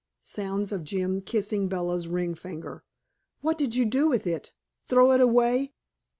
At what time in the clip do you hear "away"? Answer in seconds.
5.21-5.73